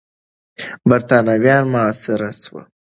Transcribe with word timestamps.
برتانويان 0.89 1.63
محاصره 1.73 2.29
سول. 2.41 2.63